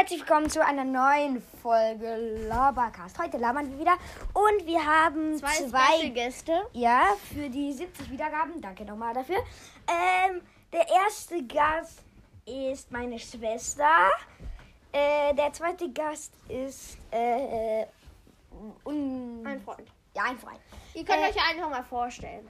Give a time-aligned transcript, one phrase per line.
[0.00, 2.16] herzlich willkommen zu einer neuen Folge
[2.48, 3.18] Labercast.
[3.18, 3.96] Heute labern wir wieder
[4.32, 6.62] und wir haben Zwei, zwei, Gäste.
[6.72, 7.02] ja,
[7.34, 8.62] für die 70 Wiedergaben.
[8.62, 9.36] Danke nochmal dafür.
[9.86, 10.40] Ähm,
[10.72, 12.00] der erste Gast
[12.46, 14.10] ist meine Schwester.
[14.90, 17.84] Äh, der zweite Gast ist äh,
[18.84, 19.86] un Ein Freund.
[20.16, 20.60] Ja, ein Freund.
[20.94, 22.48] Ihr könnt Äh, euch einfach mal vorstellen.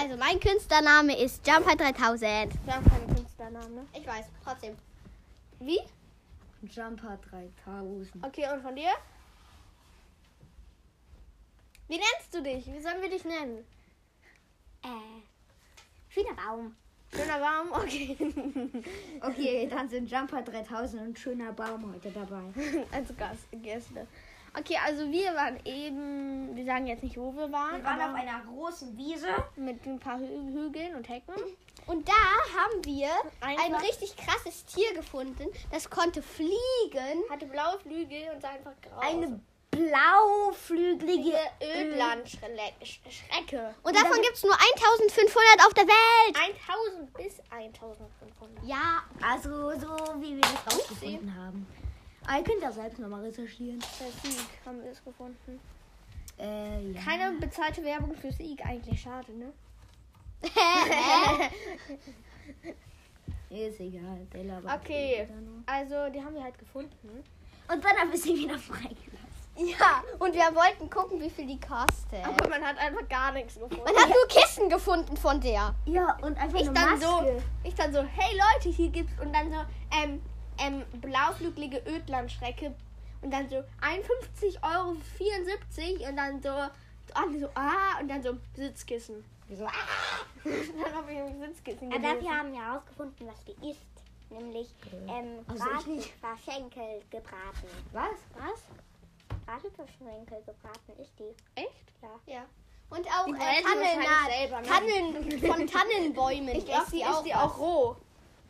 [0.00, 2.54] Also mein Künstlername ist Jumper 3000.
[2.64, 3.86] Wir haben keinen Künstlernamen, ne?
[3.92, 4.78] Ich weiß, trotzdem.
[5.60, 5.78] Wie?
[6.62, 8.24] Jumper 3000.
[8.24, 8.90] Okay, und von dir?
[11.88, 12.66] Wie nennst du dich?
[12.72, 13.64] Wie sollen wir dich nennen?
[14.82, 14.88] Äh,
[16.08, 16.74] schöner Baum.
[17.14, 17.72] Schöner Baum?
[17.72, 18.16] Okay.
[19.20, 22.42] Okay, dann sind Jumper 3000 und schöner Baum heute dabei.
[22.90, 24.06] Als Gast, Gäste.
[24.58, 28.12] Okay, also wir waren eben, wir sagen jetzt nicht, wo wir waren, Wir waren aber
[28.14, 29.28] auf einer großen Wiese.
[29.56, 31.34] mit ein paar Hü Hügeln und Hecken.
[31.86, 33.08] Und da haben wir
[33.40, 35.48] ein Einfach- richtig krasses Tier gefunden.
[35.70, 37.22] Das konnte fliegen.
[37.30, 43.74] Hatte blaue Flügel und sah einfach grau Eine blauflügelige Ödlandschrecke.
[43.82, 46.36] Und davon gibt es nur 1500 auf der Welt.
[46.36, 48.64] 1000 bis 1500.
[48.64, 51.66] Ja, Also so wie wir das rausgefunden haben.
[52.26, 53.80] Aber ihr könnt das selbst nochmal recherchieren.
[53.98, 55.60] Der Sieg haben wir es gefunden.
[56.38, 57.00] Äh, ja.
[57.02, 59.52] Keine bezahlte Werbung für Sieg, eigentlich schade, ne?
[63.50, 64.26] Ist egal.
[64.32, 65.62] Der labert Okay, nur.
[65.66, 67.22] also die haben wir halt gefunden.
[67.70, 69.28] Und dann haben wir sie wieder freigelassen.
[69.56, 70.02] ja.
[70.18, 72.24] Und wir wollten gucken, wie viel die kostet.
[72.26, 73.76] Aber man hat einfach gar nichts gefunden.
[73.84, 75.74] Man hat nur Kissen gefunden von der.
[75.84, 77.06] Ja, und einfach Ich eine dann Maske.
[77.06, 79.58] so, ich dann so, hey Leute, hier gibt's und dann so,
[80.02, 80.22] ähm,
[80.58, 82.74] ähm, blauflügelige Ödlandschrecke
[83.20, 84.96] und dann so 51,74 Euro
[86.08, 86.48] und dann so,
[87.14, 89.24] alle so, ah, und dann so Sitzkissen.
[89.54, 89.70] So, ah.
[90.44, 92.22] dann habe ich ein Sitzkissen Aber gelesen.
[92.22, 93.86] wir haben ja herausgefunden, was die isst.
[94.30, 94.68] Nämlich
[95.08, 96.20] ähm, Also ich.
[96.20, 97.68] Bratwurstschenkel gebraten.
[97.92, 98.18] Was?
[98.38, 98.62] Was?
[99.46, 101.34] Bratwurstschenkel gebraten ist die.
[101.60, 101.92] Echt?
[102.00, 102.08] Ja.
[102.26, 102.44] Ja.
[102.88, 104.66] Und auch äh, brät die Tannen, wahrscheinlich selber, ne?
[104.66, 106.48] Tannen von Tannenbäumen.
[106.56, 107.36] Ich glaube, die die ist auch die was.
[107.42, 107.96] auch roh.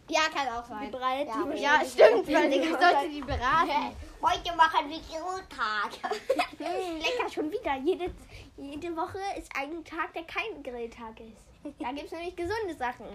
[0.08, 0.90] Ja, kann auch sein.
[0.90, 2.26] Die breit Ja, die ja stimmt.
[2.26, 3.96] Weil ich sollte die beraten.
[4.22, 6.12] Heute machen wir Grilltag.
[6.58, 7.76] Lecker, schon wieder.
[7.76, 8.12] Jede,
[8.56, 11.80] jede Woche ist ein Tag, der kein Grilltag ist.
[11.80, 13.06] Da gibt es nämlich gesunde Sachen.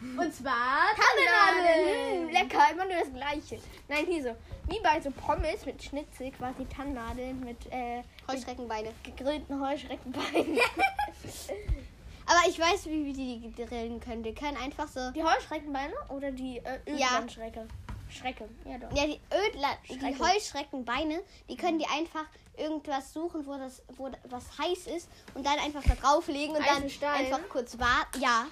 [0.00, 2.26] Und zwar Tannennadeln.
[2.26, 3.60] Mm, lecker, immer nur das Gleiche.
[3.88, 4.36] Nein, hier so.
[4.68, 8.92] Wie bei so Pommes mit Schnitzel, quasi Tannennadeln mit äh, Heuschreckenbeine.
[9.02, 10.58] gegrillten Heuschreckenbeinen.
[12.28, 14.22] Aber ich weiß, wie wir die grillen können.
[14.22, 15.10] Wir können einfach so.
[15.12, 17.08] die Heuschreckenbeine oder die äh, Ja.
[17.08, 17.66] Ödlandschrecke?
[18.10, 18.90] Schrecke, ja doch.
[18.96, 20.18] Ja, die Ödler, die Schrecken.
[20.20, 22.24] Heuschreckenbeine, die können die einfach
[22.56, 26.82] irgendwas suchen, wo das, wo was heiß ist und dann einfach da drauflegen und dann
[27.12, 28.20] einfach kurz warten.
[28.20, 28.46] Ja,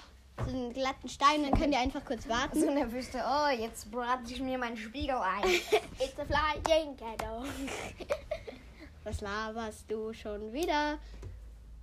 [0.45, 2.59] so einen glatten Stein, dann können die einfach kurz warten.
[2.59, 3.23] So eine Wüste.
[3.27, 5.43] Oh, jetzt brate ich mir meinen Spiegel ein.
[5.99, 7.43] It's a flying ghetto.
[9.03, 10.99] Was laberst du schon wieder?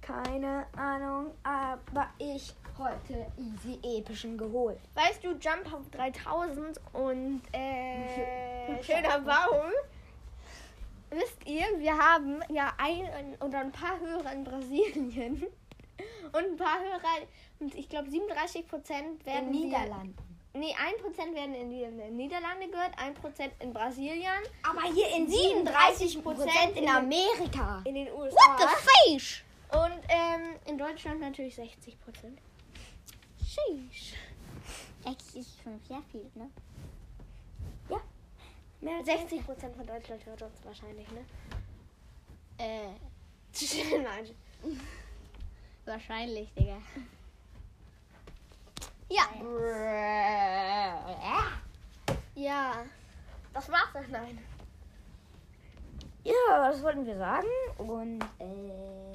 [0.07, 4.79] Keine Ahnung, aber ich heute easy epischen geholt.
[4.95, 9.71] Weißt du, Jump auf 3000 und äh, schöner Baum.
[11.11, 15.43] Wisst ihr, wir haben ja ein oder ein paar Hörer in Brasilien
[16.33, 17.27] und ein paar Hörer,
[17.61, 20.17] und ich glaube 37 Prozent werden In Niederlanden.
[20.57, 24.31] Nee, 1% werden in die Niederlande gehört, 1% in Brasilien,
[24.63, 27.83] Aber hier in 37% 37% in in- Amerika.
[27.85, 29.44] in den USA What the fish?
[29.75, 31.69] Und ähm, in Deutschland natürlich 60%.
[33.39, 34.15] Sheesh.
[35.03, 36.51] Das ist schon sehr viel, ne?
[38.85, 41.25] Mehr als 60% von Deutschland hört uns wahrscheinlich, ne?
[42.59, 42.91] Äh,
[44.03, 44.29] Nein.
[45.87, 46.77] wahrscheinlich, Digga.
[49.09, 49.27] Ja.
[52.35, 52.85] Ja,
[53.55, 54.11] das war's dann.
[54.11, 54.39] Nein.
[56.23, 57.49] Ja, das wollten wir sagen.
[57.79, 59.14] Und äh,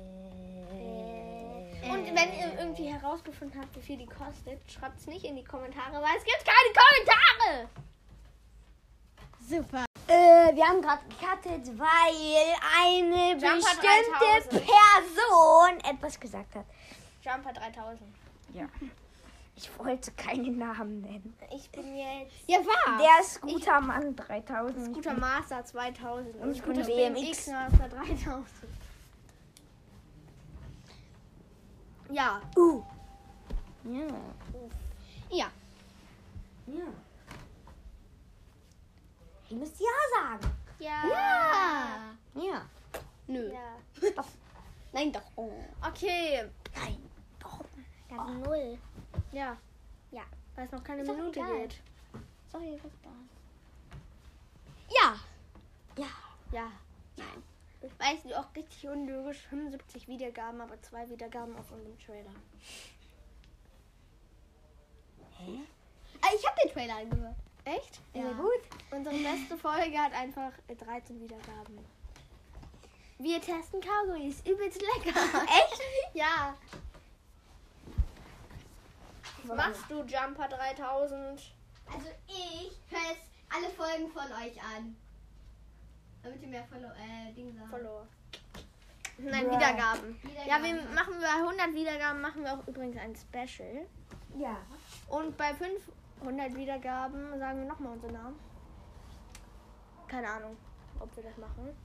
[1.90, 5.94] Und wenn ihr irgendwie herausgefunden habt, wie viel die kostet, schreibt's nicht in die Kommentare,
[5.94, 7.70] weil es gibt keine Kommentare.
[9.48, 9.86] Super.
[10.08, 14.66] Äh, wir haben gerade gecuttet, weil eine Jumper bestimmte 3000.
[14.66, 16.66] Person etwas gesagt hat.
[17.24, 18.02] Jumper 3000.
[18.54, 18.66] Ja.
[19.56, 21.38] Ich wollte keinen Namen nennen.
[21.54, 22.98] Ich bin jetzt Ja, war.
[22.98, 24.86] Der Scooter Mann 3000.
[24.92, 26.86] Scooter Master 2000 Und und ich BMX.
[26.86, 28.46] BMX Master 3000.
[32.10, 32.84] Ja, Uh.
[33.84, 34.08] Ja.
[35.30, 35.52] Ja.
[36.68, 36.86] Ja.
[39.50, 40.54] Ihr müsst Ja sagen.
[40.80, 42.16] ja, Ja.
[42.34, 42.66] Ja.
[43.28, 43.52] Nö.
[43.54, 43.76] ja.
[44.92, 45.22] Nein, doch.
[45.36, 45.52] Oh.
[45.88, 47.10] Okay, Nein.
[47.40, 47.64] Doch.
[48.10, 48.78] Dann null.
[49.32, 49.56] ja.
[50.12, 50.24] Ja.
[50.56, 51.82] Weil es noch keine Ist doch Minute geht.
[52.52, 53.10] Sorry, was da?
[54.90, 55.16] Ja.
[55.96, 56.10] Ja.
[56.52, 56.72] Ja.
[57.18, 57.44] Nein.
[57.82, 59.38] Weißt du, auch richtig unlogisch.
[59.50, 62.32] 75 Wiedergaben, aber zwei Wiedergaben auf unserem Trailer.
[66.22, 67.36] Ah, ich habe den Trailer angehört.
[67.64, 68.00] Echt?
[68.14, 68.32] Ja.
[68.34, 68.62] gut.
[68.92, 71.78] Unsere beste Folge hat einfach äh, 13 Wiedergaben.
[73.18, 74.42] Wir testen Kaugummis.
[74.46, 75.18] Übelst lecker.
[75.44, 75.82] Echt?
[76.14, 76.56] Ja.
[79.44, 81.54] Was machst du, Jumper 3000?
[81.92, 84.96] Also ich höre jetzt alle Folgen von euch an.
[86.30, 87.72] Damit ihr mehr Follow äh, Dinge sagt.
[87.72, 88.08] Follower.
[89.18, 89.56] Nein, Bruh.
[89.56, 90.22] Wiedergaben.
[90.48, 90.94] Ja, wir Wiedergaben.
[90.94, 93.88] machen bei 100 Wiedergaben machen wir auch übrigens ein Special.
[94.38, 94.58] Ja.
[95.08, 98.40] Und bei 500 Wiedergaben sagen wir nochmal unseren Namen.
[100.08, 100.56] Keine Ahnung,
[101.00, 101.76] ob wir das machen.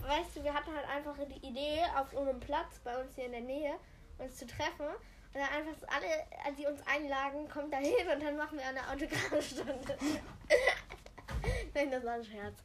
[0.00, 3.32] Weißt du, wir hatten halt einfach die Idee, auf einem Platz bei uns hier in
[3.32, 3.74] der Nähe
[4.16, 4.86] uns zu treffen.
[4.86, 6.06] Und dann einfach so alle,
[6.42, 9.98] als die uns einladen, kommt da hin und dann machen wir eine Autogrammstunde.
[11.74, 12.56] Nein, das war ein Scherz.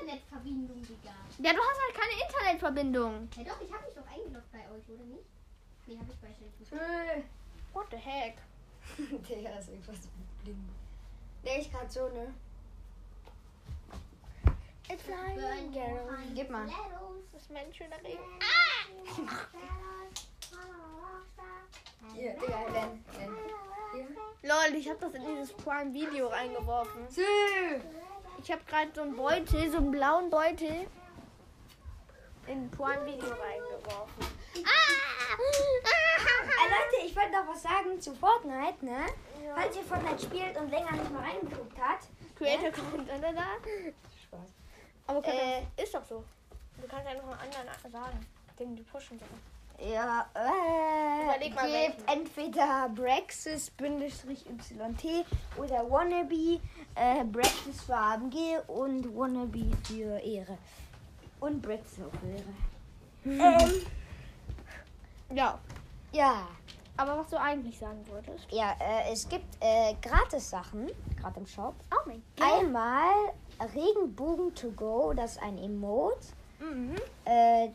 [0.00, 1.14] Internetverbindung, Digga.
[1.38, 3.28] Ja, du hast halt keine Internetverbindung.
[3.36, 5.24] Ja doch, ich habe mich doch eingeloggt bei euch, oder nicht?
[5.86, 7.24] Nee, habe ich bei Shelly.
[7.72, 8.36] What the heck?
[8.98, 10.08] Digga, ist irgendwas
[10.42, 10.70] blind.
[11.44, 12.34] Der ich gerade so, ne?
[14.88, 15.72] It's flying.
[16.34, 16.66] Gib mal.
[17.32, 18.18] Das ist mein schöner Regen.
[22.14, 23.04] Hier, Digga, Len.
[24.42, 27.06] Lol, ich habe das in dieses Prime Video reingeworfen.
[27.08, 27.22] Sü.
[28.42, 30.86] Ich habe gerade so einen Beutel, so einen blauen Beutel
[32.46, 34.24] in Prime Video reingeworfen.
[34.54, 34.62] Äh,
[36.68, 39.06] Leute, ich wollte noch was sagen zu Fortnite, ne?
[39.44, 39.54] Ja.
[39.54, 42.06] Falls ihr Fortnite spielt und länger nicht mal reingeguckt habt.
[42.36, 43.46] Creator kommt da, da, da.
[44.24, 44.48] Spaß.
[45.06, 45.62] Aber Äh.
[45.82, 46.24] ist doch so.
[46.80, 48.26] Du kannst einfach einen anderen sagen,
[48.58, 49.34] den du pushen sollst.
[49.80, 52.08] Ja, äh, mal, gebt welchen.
[52.08, 56.60] entweder Brexis YT oder Wannabe.
[56.94, 60.58] Äh, Brexis für AMG und Wannabe für Ehre.
[61.40, 62.28] Und Brexis auch für
[63.36, 63.62] Ehre.
[63.62, 63.82] Ähm,
[65.32, 65.58] Ja.
[66.12, 66.48] ja.
[66.96, 68.50] Aber was du eigentlich sagen wolltest.
[68.52, 71.74] Ja, äh, es gibt äh, Gratis-Sachen, gerade im Shop.
[71.90, 73.32] Oh mein Einmal
[73.74, 76.26] Regenbogen to go, das ist ein Emote.
[76.58, 76.96] Mhm.
[77.24, 77.70] Äh,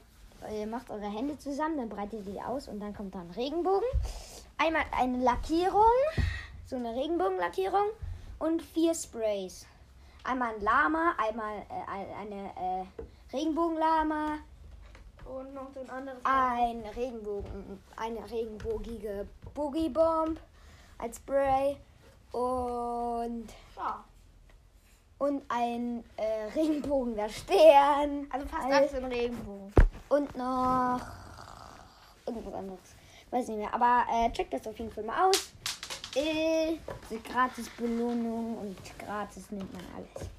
[0.52, 3.32] ihr macht eure Hände zusammen, dann breitet ihr die aus und dann kommt da ein
[3.32, 3.88] Regenbogen.
[4.58, 5.84] Einmal eine Lackierung,
[6.66, 7.88] so eine Regenbogenlackierung
[8.40, 9.66] und vier Sprays.
[10.24, 12.46] Einmal ein Lama, einmal äh, ein- eine
[12.84, 14.38] äh, Regenbogenlama,
[15.26, 16.20] Und noch so ein anderes.
[16.24, 20.40] ein Regenbogen, eine regenbogige Boogie Bomb
[20.98, 21.78] als Spray
[22.32, 24.04] und Ja.
[25.18, 28.28] Und ein äh, regenbogener Stern.
[28.30, 28.94] Also fast Alles.
[28.94, 29.74] im Regenbogen.
[30.10, 31.02] Und noch
[32.26, 32.96] irgendwas anderes.
[33.32, 33.74] Weiß nicht mehr.
[33.74, 35.54] Aber äh, checkt das auf jeden Fall mal aus.
[36.16, 36.78] Äh,
[37.10, 40.30] die gratis Belohnung und gratis nimmt man alles.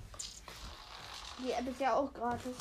[1.39, 2.57] Die App ist ja auch gratis.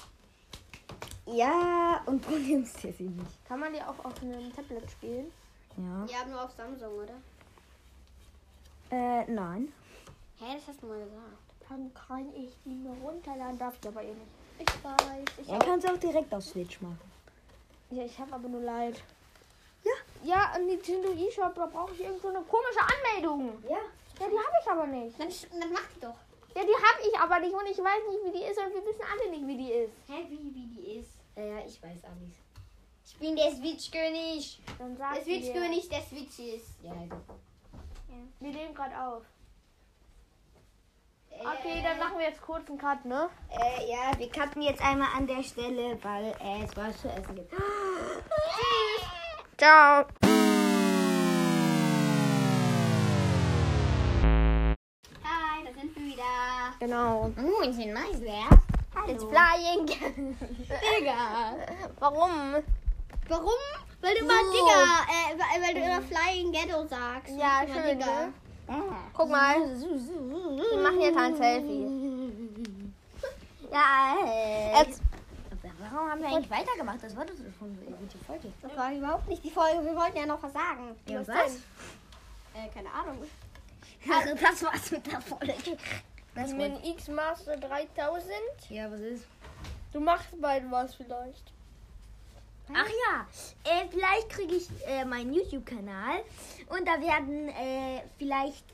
[1.26, 3.48] Ja, und du nimmst dir sie nicht.
[3.48, 5.32] Kann man die auch auf einem Tablet spielen?
[5.78, 6.20] Ja.
[6.20, 7.14] Habt nur auf Samsung, oder?
[8.92, 9.74] Äh, nein.
[10.40, 11.45] Hä, das hast du mal gesagt.
[11.70, 14.32] Dann kann ich die mir runterladen, darf ich aber eh nicht.
[14.60, 15.24] Ich weiß.
[15.42, 17.00] Ich Dann kannst du auch direkt auf Switch machen.
[17.90, 19.02] Ja, ich habe aber nur Leid.
[19.84, 19.92] Ja.
[20.24, 23.64] Ja, im Nintendo eShop, da brauche ich irgend so eine komische Anmeldung.
[23.64, 23.78] Ja.
[24.20, 25.20] Ja, die habe ich aber nicht.
[25.20, 26.16] Dann, dann mach die doch.
[26.56, 28.86] Ja, die habe ich aber nicht und ich weiß nicht, wie die ist und wir
[28.86, 29.94] wissen alle nicht, wie die ist.
[30.08, 31.10] Hä, wie, wie die ist?
[31.36, 32.34] Ja, ja, ich weiß alles.
[33.06, 34.62] Ich bin der Switch-König.
[34.80, 35.24] Dann sag Der.
[35.24, 36.82] Switch-König der Switch ist.
[36.82, 37.16] Ja, also.
[38.40, 39.24] Wir nehmen gerade auf.
[41.40, 43.30] Okay, dann machen wir jetzt kurz einen Cut, ne?
[43.50, 47.36] Äh, ja, wir cutten jetzt einmal an der Stelle, weil äh, es was zu essen
[47.36, 47.52] gibt.
[49.58, 50.06] Ciao.
[55.24, 56.24] Hi, da sind wir wieder.
[56.80, 57.32] Genau.
[57.36, 58.48] Ein nice, wer?
[59.08, 59.86] It's flying.
[60.98, 61.56] Digga.
[62.00, 62.56] Warum?
[63.28, 63.52] Warum?
[64.02, 64.52] Weil du immer So.
[64.52, 67.36] Digga, äh, weil, du immer Flying Ghetto sagst.
[67.38, 68.06] Ja, schön, Digga.
[68.06, 68.34] ne?
[69.14, 69.56] Guck mal.
[69.58, 71.88] Wir machen jetzt ein Selfie.
[73.72, 74.80] Ja, äh.
[74.80, 75.02] Jetzt,
[75.92, 77.04] Warum haben wir eigentlich weitergemacht?
[77.04, 78.52] Das war doch schon gute Folge.
[78.62, 79.86] Das war überhaupt nicht die Folge.
[79.86, 80.96] Wir wollten ja noch was sagen.
[81.08, 81.56] Ja, was was?
[82.56, 83.18] Äh, keine Ahnung.
[84.08, 85.56] Also, das war's mit der Folge.
[86.36, 88.32] Das mit dem X-Master 3000.
[88.70, 89.26] ja, was ist?
[89.92, 91.55] Du machst bald was vielleicht.
[92.74, 93.28] Ach ja,
[93.72, 96.24] äh, vielleicht kriege ich äh, meinen YouTube-Kanal
[96.70, 98.66] und da werden äh, vielleicht,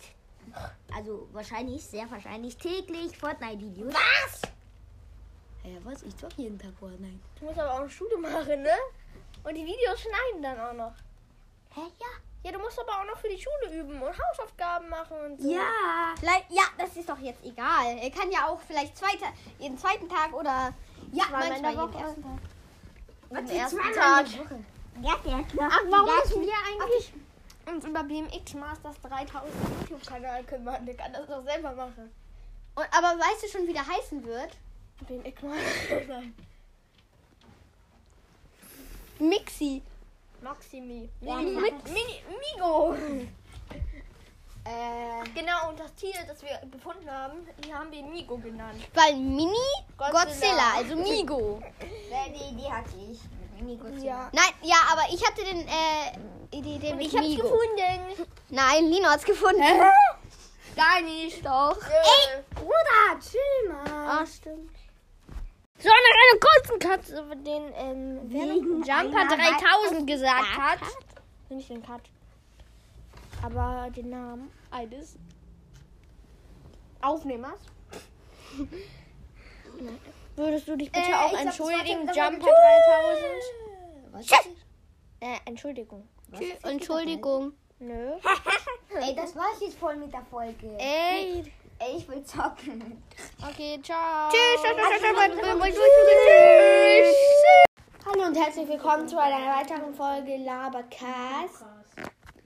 [0.95, 3.93] also wahrscheinlich, sehr wahrscheinlich täglich Fortnite-Videos.
[3.93, 4.41] Was?
[5.63, 6.03] Ja, was?
[6.03, 7.19] Ich zock jeden Tag Fortnite.
[7.39, 8.73] Du musst aber auch eine Schule machen, ne?
[9.43, 10.93] Und die Videos schneiden dann auch noch.
[11.75, 12.07] Hä, ja?
[12.43, 15.51] Ja, du musst aber auch noch für die Schule üben und Hausaufgaben machen und so.
[15.53, 16.15] Ja.
[16.19, 17.97] Vielleicht- Ja, das ist doch jetzt egal.
[18.01, 19.25] Er kann ja auch vielleicht zweite,
[19.59, 20.73] jeden zweiten Tag oder
[21.11, 22.39] ja, manchmal der jeden ersten Tag.
[23.33, 24.25] Am die ersten Tag.
[25.01, 25.45] Ja, der.
[25.59, 27.13] Ach, warum müssen wir eigentlich
[27.65, 30.85] uns über BMX Masters 3000 YouTube-Kanal kümmern?
[30.85, 32.11] Der kann das doch selber machen.
[32.75, 34.57] Und, aber weißt du schon, wie der heißen wird?
[35.07, 36.23] BMX Masters.
[39.19, 39.81] Mixi.
[40.41, 41.09] Maximi.
[41.21, 42.23] Ja, mit, Mini,
[42.55, 42.95] Migo.
[44.65, 48.81] Äh, Genau, und das Tier, das wir gefunden haben, die haben wir Migo genannt.
[48.93, 49.55] weil Mini
[49.97, 50.23] Godzilla.
[50.23, 51.61] Godzilla, also Migo.
[51.81, 53.19] Die Idee hatte ich.
[53.59, 54.03] Mini Godzilla.
[54.05, 54.29] Ja.
[54.33, 57.43] Nein, ja, aber ich hatte den äh, Idee, den Ich hab's Migo.
[57.43, 58.27] gefunden.
[58.49, 59.61] Nein, Lino hat's gefunden.
[60.75, 61.45] Gar nicht.
[61.45, 61.77] Doch.
[61.77, 64.19] Ey, Bruder, chill mal.
[64.21, 64.71] Ah, stimmt.
[65.79, 68.29] So, nach einer kurzen Cut über den ähm,
[68.83, 69.35] Jumper einer
[69.89, 70.79] 3000 gesagt hat.
[71.49, 72.01] Nicht den Cut.
[73.43, 75.17] Aber den Namen eines
[77.01, 77.59] Aufnehmers.
[80.35, 82.51] Würdest du dich bitte Äh, auch entschuldigen, Jumper 3000?
[84.11, 84.29] Was?
[85.19, 86.07] Äh, Entschuldigung.
[86.63, 87.53] Entschuldigung.
[87.79, 88.11] Nö.
[89.01, 90.77] Ey, das war's jetzt voll mit der Folge.
[90.77, 91.51] Ey.
[91.79, 93.01] Ey, ich will zocken.
[93.41, 94.29] Okay, ciao.
[94.29, 97.15] Tschüss, tschüss, tschüss, tschüss, Tschüss.
[98.05, 101.65] Hallo und herzlich willkommen zu einer weiteren Folge Labercast.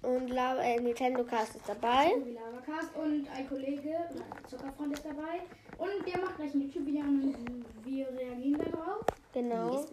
[0.05, 2.11] Und Laber, äh, Nintendo Cast ist dabei.
[2.33, 4.09] Labercast und ein Kollege,
[4.47, 5.41] Zuckerfreund ist dabei.
[5.77, 9.05] Und der macht gleich ein YouTube-Video und wir reagieren darauf.
[9.33, 9.85] Genau.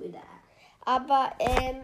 [0.84, 1.82] Aber, ähm,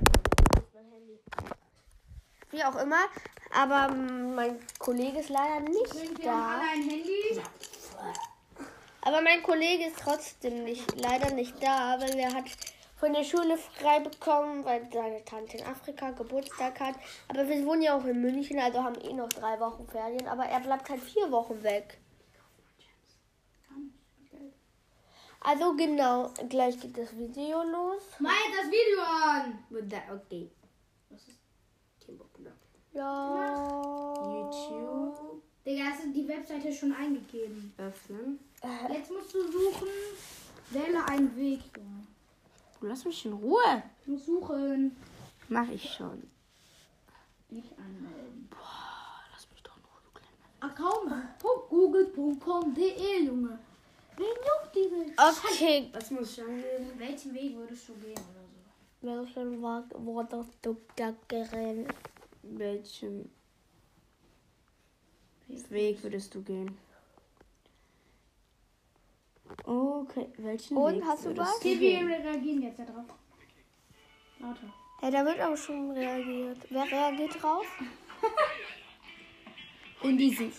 [2.51, 3.07] wie auch immer.
[3.55, 6.49] Aber mein Kollege ist leider nicht haben da.
[6.55, 7.41] alle ein Handy.
[9.01, 12.45] Aber mein Kollege ist trotzdem nicht, leider nicht da, weil er hat
[12.99, 16.95] von der Schule frei bekommen, weil seine Tante in Afrika Geburtstag hat.
[17.29, 20.27] Aber wir wohnen ja auch in München, also haben eh noch drei Wochen Ferien.
[20.27, 21.99] Aber er bleibt halt vier Wochen weg.
[25.41, 28.03] Also genau, gleich geht das Video los.
[28.19, 29.65] Mach jetzt das Video an.
[30.11, 30.51] Okay.
[32.93, 34.15] Ja.
[34.27, 37.75] YouTube Digga, hast du die Webseite schon eingegeben?
[37.77, 38.39] öffnen.
[38.91, 39.89] Jetzt musst du suchen.
[40.71, 41.61] Wähle einen Weg,
[42.81, 42.93] Junge.
[42.93, 43.83] Lass mich in Ruhe.
[44.05, 44.97] Du musst suchen.
[45.49, 46.29] Mach ich schon.
[47.51, 48.49] Nicht anmelden.
[49.33, 50.73] Lass mich doch in Ruhe, du kleiner.
[50.73, 53.59] Account.google.com.de, Junge.
[54.17, 55.13] Wen juckt die Welt?
[55.17, 55.91] Okay.
[55.93, 56.91] Was muss ich angeben?
[56.99, 58.49] Welchen Weg würdest du gehen oder so?
[59.01, 59.93] Welchen Wort
[60.63, 61.95] du da gerannt?
[62.43, 63.31] Welchen
[65.71, 66.77] Weg würdest du gehen?
[69.65, 71.61] Okay, welchen Und, Weg hast du was?
[71.61, 72.07] gehen?
[72.07, 73.05] reagieren jetzt da drauf.
[74.41, 74.73] Lauter.
[75.03, 76.59] Ja, da wird auch schon reagiert.
[76.71, 77.67] Wer reagiert drauf?
[80.03, 80.51] Würdest du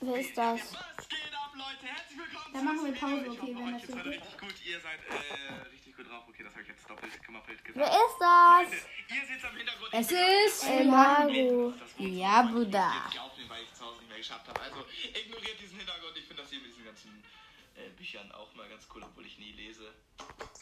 [0.00, 0.74] Wer ist das?
[0.74, 1.86] Was geht ab, Leute?
[1.86, 2.52] Herzlich willkommen.
[2.52, 4.54] Dann machen wir Pause, okay, wenn Ich das so richtig gut.
[4.66, 5.12] Ihr seid äh,
[5.72, 6.24] richtig gut drauf.
[6.28, 8.70] Okay, das habe ich jetzt doppelt gemappelt Wer ist das?
[9.08, 9.88] Ihr seht am Hintergrund.
[9.92, 11.72] Es ist El Mago.
[11.72, 12.92] das Wort Ja, Bruder.
[14.16, 14.60] Geschafft habe.
[14.60, 16.16] Also ignoriert diesen Hintergrund.
[16.16, 17.22] Ich finde das hier mit diesen ganzen
[17.76, 19.92] äh, Büchern auch mal ganz cool, obwohl ich nie lese.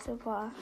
[0.04, 0.52] Super.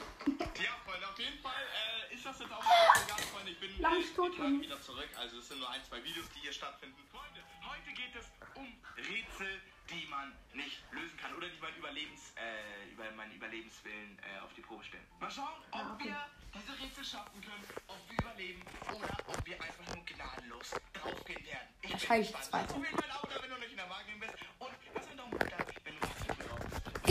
[0.61, 1.63] Ja, Freunde, auf jeden Fall
[2.09, 3.51] äh, ist das jetzt auch egal, Freunde.
[3.51, 5.09] Ich bin Tage wieder zurück.
[5.17, 6.95] Also es sind nur ein, zwei Videos, die hier stattfinden.
[7.11, 8.67] Freunde, heute geht es um
[8.97, 14.39] Rätsel, die man nicht lösen kann oder die man Überlebens, äh, über meinen Überlebenswillen äh,
[14.39, 15.05] auf die Probe stellen.
[15.19, 16.15] Mal schauen, ob wir
[16.53, 18.61] diese Rätsel schaffen können, ob wir überleben
[18.93, 21.67] oder ob wir einfach nur gnadenlos draufgehen werden.
[21.81, 22.43] Ich bin Wahrscheinlich gespannt.
[22.43, 22.73] das Zweite.
[22.75, 24.82] Auf jeden Fall Abo da, wenn du nicht in der Wahrnehmung bist und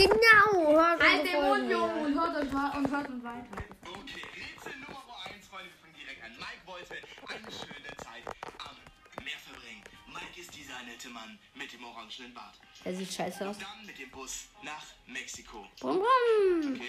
[0.03, 0.73] Genau.
[0.73, 3.63] Hört Halt den Mund, Junge, und hört euch und hört uns weiter.
[3.87, 6.31] Okay, Rätsel Nummer 1, Freunde, wir fangen direkt an.
[6.37, 8.23] Mike wollte eine schöne Zeit
[8.59, 9.83] am Meer verbringen.
[10.07, 12.59] Mike ist dieser nette Mann mit dem orangenen Bart.
[12.83, 13.57] Er sieht scheiße aus.
[13.59, 15.65] Dann mit dem Bus nach Mexiko.
[15.79, 16.81] Brumm, brumm.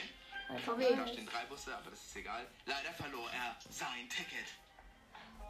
[0.49, 0.97] Okay?
[0.97, 2.47] Da stehen drei Busse, aber das ist egal.
[2.67, 4.49] Leider verlor er sein Ticket.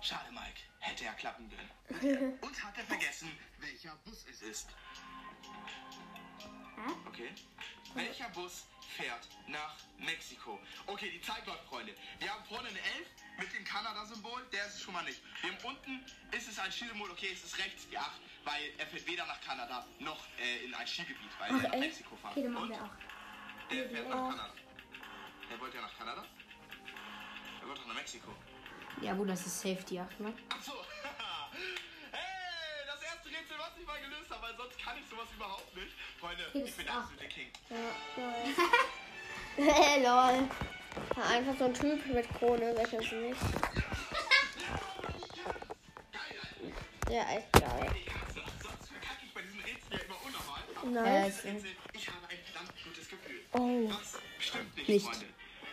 [0.03, 0.61] Schade, Mike.
[0.81, 2.39] Hätte er klappen können.
[2.43, 4.69] Und hat er vergessen, welcher Bus es ist.
[7.09, 7.31] Okay.
[7.95, 8.65] Welcher Bus
[8.97, 10.59] fährt nach Mexiko?
[10.87, 11.95] Okay, die Zeit läuft, Freunde.
[12.19, 13.09] Wir haben vorne eine 11
[13.39, 14.45] mit dem Kanada-Symbol.
[14.53, 15.21] Der ist es schon mal nicht.
[15.43, 17.11] Wir haben unten ist es ein Skisymbol.
[17.13, 18.11] Okay, es ist rechts die 8,
[18.45, 22.17] weil er fährt weder nach Kanada noch äh, in ein Skigebiet, weil er nach Mexiko
[22.17, 22.33] fahren.
[22.37, 22.91] Okay, Und wir auch.
[23.71, 24.55] der fährt nach Kanada.
[25.51, 26.25] Er wollte ja nach Kanada.
[27.63, 28.35] Er wollte doch nach Mexiko.
[29.01, 30.35] Ja, gut, das ist Safety 8, ne?
[30.49, 30.73] Das erste
[33.85, 35.93] Rätsel, was ich mal gelöst habe, weil sonst kann ich sowas überhaupt nicht.
[36.19, 37.51] Freunde, ich bin der absolute King.
[39.57, 40.49] Hey, lol.
[41.17, 43.41] Ja, Einfach so ein Typ mit Krone, wer kennt's nicht?
[47.11, 47.95] Ja, echt geil.
[50.85, 51.45] Ja Nice.
[51.93, 53.41] ich habe ein verdammt gutes Gefühl.
[53.53, 53.89] Oh.
[53.89, 55.07] Das stimmt nicht, Nicht.
[55.07, 55.27] Freunde.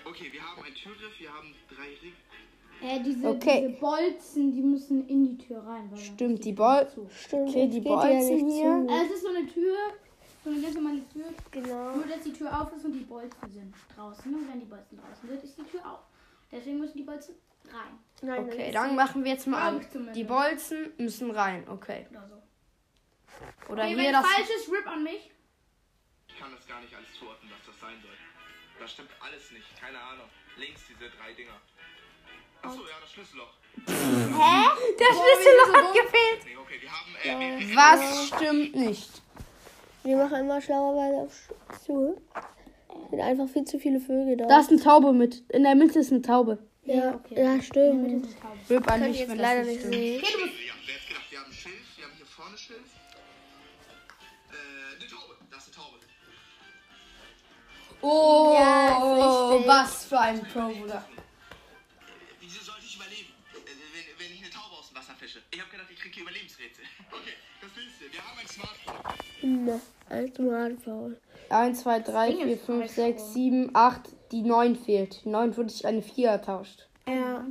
[0.05, 2.15] Okay, wir haben einen Türgriff, wir haben drei Ringe.
[2.81, 3.67] Äh, diese, Okay.
[3.67, 5.91] diese Bolzen, die müssen in die Tür rein.
[5.95, 7.07] Stimmt, geht die nicht Bol- zu.
[7.09, 7.49] Stimmt.
[7.49, 8.87] Okay, die ja Bolzen nicht hier.
[8.89, 9.77] Äh, es ist so eine Tür,
[10.43, 11.25] so eine ganz normale Tür.
[11.51, 11.95] Genau.
[11.95, 14.33] Nur, dass die Tür auf ist und die Bolzen sind draußen.
[14.33, 15.99] Und wenn die Bolzen draußen sind, ist die Tür auf.
[16.51, 17.35] Deswegen müssen die Bolzen
[17.71, 17.99] rein.
[18.23, 19.85] Nein, Okay, dann sie- machen wir jetzt mal an.
[20.15, 22.07] Die Bolzen müssen rein, okay.
[22.09, 23.71] Oder so.
[23.73, 24.25] Oder Okay, hier wenn das.
[24.25, 25.31] falsch ist, rip an mich.
[26.27, 28.11] Ich kann das gar nicht alles zuordnen, was das sein soll.
[28.79, 30.25] Das stimmt alles nicht, keine Ahnung.
[30.57, 31.53] Links diese drei Dinger.
[32.63, 33.53] Achso, ja, das Schlüsselloch.
[33.87, 36.45] Der Schlüsselloch hat gefehlt.
[36.45, 37.15] Nee, okay, wir haben.
[37.23, 39.09] Äh, wir, wir, Was stimmt nicht?
[40.03, 41.53] Wir machen immer schlauerweise auf
[41.85, 42.21] zu.
[43.09, 44.47] Sind einfach viel zu viele Vögel da.
[44.47, 45.43] Da ist eine Taube mit.
[45.49, 46.57] In der Mitte ist eine Taube.
[46.83, 48.27] ja, ja, stimmt.
[48.69, 49.93] Rip an mich, jetzt wenn leider das nicht stimmt.
[49.93, 50.19] sehen.
[50.21, 50.23] Ja,
[50.85, 52.79] wer hätte gedacht, wir haben Schilf, wir haben hier vorne Schilf.
[54.49, 55.97] Äh, eine Taube, das ist eine Taube.
[58.01, 59.67] Oh, Ja, ist richtig.
[59.67, 61.05] was für ein Pro, Bruder.
[66.13, 66.83] Hier Überlebensrätsel.
[67.11, 68.11] Okay, das nächste.
[68.11, 69.65] Wir haben ein Smartphone.
[69.65, 71.17] Na, als Smartphone.
[71.49, 74.01] 1, 2, 3, 4, 5, 6, 7, 8.
[74.31, 75.23] Die 9 fehlt.
[75.25, 76.87] Die 9 wurde ich eine 4 ertauscht.
[77.07, 77.45] Ja.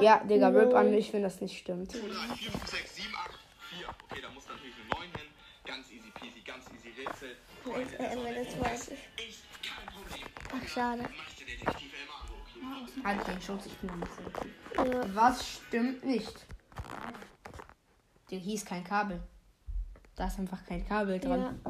[0.00, 1.92] Ja, Digga, Rip an mich, wenn das nicht stimmt.
[1.92, 3.38] 3, 4, 5, 6, 7, 8,
[3.76, 3.88] 4.
[3.88, 5.28] Okay, da muss natürlich eine 9 hin.
[5.64, 7.36] Ganz easy peasy, ganz easy Rätsel.
[7.64, 8.44] Freunde, Sonne.
[8.44, 9.28] das weiß ich.
[9.28, 10.26] Ist kein Problem.
[10.52, 11.02] Ach, schade.
[11.02, 11.30] Elmar.
[13.04, 15.14] Halt den Schutz, ich bin nicht so.
[15.14, 16.46] Was stimmt nicht?
[18.30, 19.20] Der hieß kein Kabel.
[20.14, 21.60] Da ist einfach kein Kabel dran.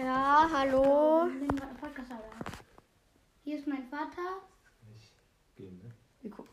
[0.00, 1.28] Ja, hallo.
[1.80, 2.58] Podcast, Alter.
[3.42, 4.42] Hier ist mein Vater.
[5.56, 6.52] Wir gucken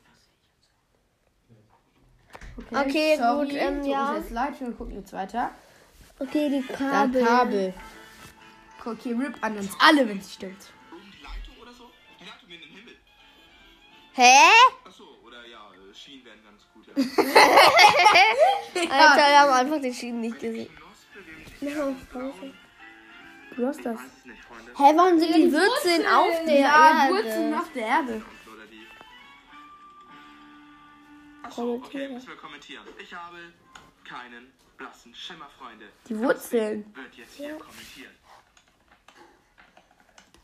[2.71, 4.17] Okay, sorry, gut, ähm, tut ja.
[4.17, 5.51] jetzt leid, wir gucken jetzt weiter.
[6.19, 7.23] Okay, die Da Kabel.
[7.23, 7.73] Kabel.
[8.83, 10.71] Okay, Rip an uns alle, wenn es stimmt.
[10.91, 11.11] Oben
[18.75, 20.69] Alter, wir haben einfach die Schienen nicht gesehen.
[23.55, 23.99] Du hast das.
[24.77, 27.13] Hä, warum sind die Wurzeln auf der Ja, Erde?
[27.15, 28.21] Wurzeln auf der Erde.
[31.43, 32.85] Achso, okay, müssen wir kommentieren.
[33.01, 33.37] Ich habe
[34.03, 35.89] keinen blassen Schimmer, Freunde.
[36.07, 36.93] Die Wurzeln.
[36.95, 38.11] Wird jetzt hier kommentiert.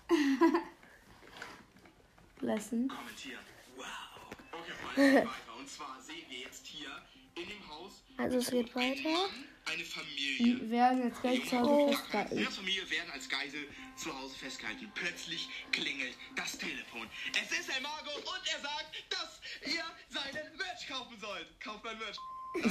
[2.42, 2.88] Lassen.
[2.88, 3.40] Kommentieren.
[3.78, 3.86] Wow.
[4.52, 5.30] Okay, Freunde.
[5.66, 6.92] Und zwar sehen wir jetzt hier
[7.34, 9.10] in dem Haus Also es geht weiter.
[9.66, 10.38] eine Familie.
[10.38, 12.38] Die werden jetzt gleich zu Hause festgehalten.
[12.38, 14.92] Ihre Familie werden als Geisel zu Hause festgehalten.
[14.94, 17.10] Plötzlich klingelt das Telefon.
[17.34, 21.60] Es ist Herr Margot und er sagt, dass ihr seinen Merch kaufen sollt.
[21.60, 22.18] Kauft mein Merch.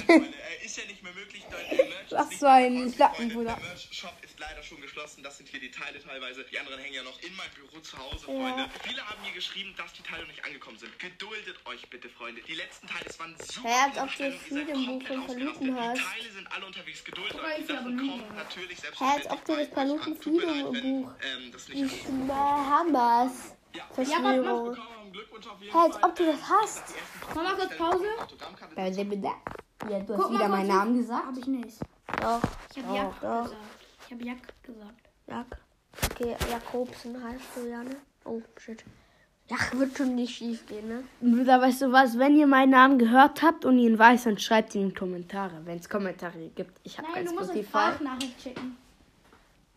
[0.09, 1.43] Nein, äh, ist ja nicht mehr möglich.
[1.51, 3.29] Der Merch Was ist nicht für ein mehr verkäuflich, Lappen.
[3.31, 3.57] Bruder.
[3.61, 5.23] Der Merch-Shop ist leider schon geschlossen.
[5.23, 6.45] Das sind hier die Teile teilweise.
[6.45, 8.69] Die anderen hängen ja noch in meinem Büro zu Hause, Freunde.
[8.87, 10.99] Viele haben mir geschrieben, dass die Teile noch nicht angekommen sind.
[10.99, 12.41] Geduldet euch bitte, Freunde.
[12.43, 14.35] Die letzten Teile, es waren super viele ob du Bestellungen.
[14.35, 15.99] Ihr seid Freedom Buch komplett von Paluten hast.
[15.99, 17.05] Die Teile sind alle unterwegs.
[17.05, 17.57] Geduldet euch.
[17.59, 21.03] Die Sachen kommen natürlich Hä, als ob du das Paluten Tut mir leid, Freedom wenn,
[21.03, 21.95] Buch ähm, das nicht
[22.29, 23.55] Hamas.
[23.75, 23.83] Ja.
[23.93, 24.77] Verschwörung.
[25.61, 26.11] Jeden Hä, als Fall.
[26.11, 26.83] ob du das hast.
[27.35, 28.05] Mach mal kurz Pause.
[28.21, 28.75] Autogrammkarte.
[29.91, 31.27] Ja, du Guck hast wieder meinen Namen gesagt.
[31.27, 31.79] Hab ich nicht.
[32.21, 32.41] Doch,
[32.75, 33.43] Ich habe Doch, Jack doch.
[33.45, 33.57] gesagt.
[34.07, 35.01] Ich habe Jack gesagt.
[35.27, 35.59] Jak.
[36.11, 37.97] Okay, Jakobsen heißt du ja, ne?
[38.25, 38.85] Oh, shit.
[39.49, 41.05] Ja, wird schon nicht schief gehen, ne?
[41.21, 42.19] Bruder, weißt du was?
[42.19, 45.61] Wenn ihr meinen Namen gehört habt und ihn weiß, dann schreibt ihn in die Kommentare,
[45.65, 46.81] wenn es Kommentare gibt.
[46.83, 47.79] Ich habe Nein, kein du musst eine Spotify.
[47.95, 48.77] Sprachnachricht schicken.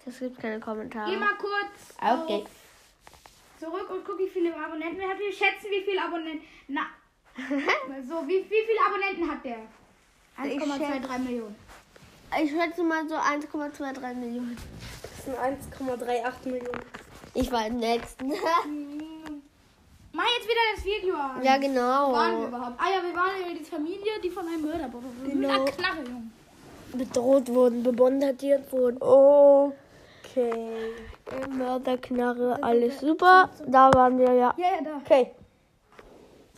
[0.06, 1.10] Das gibt keine Kommentare.
[1.12, 2.44] Geh mal kurz Okay.
[2.44, 2.50] auf
[3.60, 5.20] zurück und guck, wie viele Abonnenten wir haben.
[5.20, 6.42] Wir schätzen, wie viele Abonnenten.
[6.68, 6.88] Na.
[8.08, 9.60] so, wie, wie viele Abonnenten hat der?
[10.38, 11.56] 1,23 Millionen.
[12.42, 14.58] Ich schätze mal so 1,23 Millionen.
[15.02, 16.82] Das sind 1,38 Millionen.
[17.34, 18.30] Ich war im nächsten.
[20.14, 21.44] Mach jetzt wieder das Video an.
[21.44, 22.48] ja, Wo waren wir genau.
[22.48, 22.80] überhaupt?
[22.80, 25.06] Ah ja, wir waren ja die Familie, die von einem Mörder wurde.
[25.26, 25.36] Genau.
[25.36, 26.32] Mit einer Knarre, Junge.
[26.94, 28.98] Bedroht wurden, bebombardiert wurden.
[30.30, 30.94] Okay.
[31.50, 33.50] Mörderknarre, alles super.
[33.66, 34.54] Da waren wir ja.
[34.58, 34.98] Ja, ja, da.
[34.98, 35.32] Okay.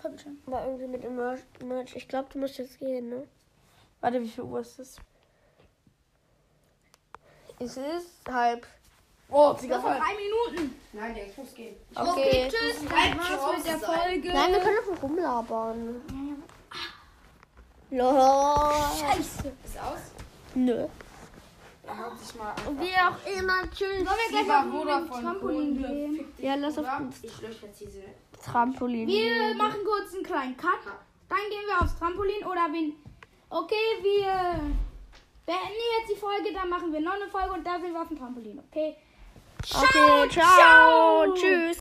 [0.01, 0.39] Komm schon.
[0.45, 1.95] War irgendwie mit dem Merch.
[1.95, 3.27] Ich glaube, du musst jetzt gehen, ne?
[4.01, 4.95] Warte, wie viel Uhr ist es?
[7.60, 8.65] Es ist halb.
[9.32, 10.75] Oh, Das sind drei Minuten.
[10.93, 11.75] Nein, ich muss gehen.
[11.93, 12.49] Okay.
[12.49, 12.82] Tschüss.
[12.82, 14.34] Das war's mit der Folge.
[14.34, 16.01] Nein, wir können doch rumlabern.
[17.91, 18.73] Lol.
[18.99, 19.51] Scheiße.
[19.65, 19.99] Ist aus?
[20.55, 20.88] Nö.
[22.80, 24.08] Wie auch immer, tschüss.
[24.08, 26.34] Sollen wir gleich auf den Trampolin gehen?
[26.38, 26.99] Ja, lass auf Bruder.
[26.99, 28.04] den Ich lösche jetzt diese.
[28.43, 29.08] Trampolin.
[29.08, 30.80] Wir machen kurz einen kleinen Cut.
[31.28, 32.95] Dann gehen wir aufs Trampolin oder wen.
[33.49, 34.60] Okay, wir
[35.45, 38.08] beenden jetzt die Folge, dann machen wir noch eine Folge und da sind wir auf
[38.08, 38.60] dem Trampolin.
[38.69, 38.95] Okay.
[39.62, 41.34] Okay, ciao.
[41.34, 41.78] Tschüss.